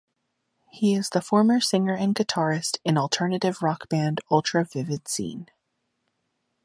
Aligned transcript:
He 0.71 0.95
is 0.95 1.11
the 1.11 1.21
former 1.21 1.59
singer 1.59 1.93
and 1.93 2.15
guitarist 2.15 2.79
in 2.83 2.97
alternative 2.97 3.61
rock 3.61 3.87
band 3.87 4.19
Ultra 4.31 4.65
Vivid 4.65 5.07
Scene. 5.07 5.45